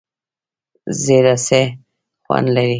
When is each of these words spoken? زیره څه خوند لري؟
زیره 1.03 1.35
څه 1.45 1.61
خوند 2.25 2.47
لري؟ 2.55 2.69